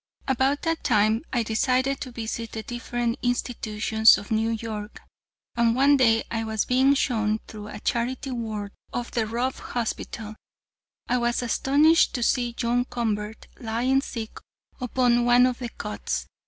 [0.27, 4.99] "'About that time I decided to visit the different institutions of New York,
[5.55, 9.59] and one day as I was being shown through a charity ward of the Ruff
[9.59, 10.33] Hospital,
[11.07, 14.39] I was astonished to see John Convert lying sick
[14.79, 16.25] upon one of the cots.